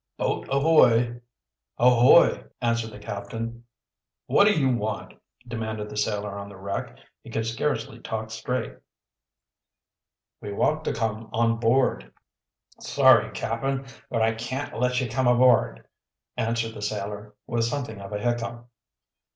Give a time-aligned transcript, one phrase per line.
[0.17, 1.21] "Boat ahoy!"
[1.77, 3.65] "Ahoy!" answered the captain.
[4.25, 5.13] "What do you want?"
[5.47, 6.97] demanded the sailor on the wreck.
[7.21, 8.77] He could scarcely talk straight.
[10.41, 12.11] "We want to come on board."
[12.79, 15.85] "Sorry, cap'n, but I can't let you come aboard,"
[16.35, 18.65] answered the sailor, with something of a hiccough.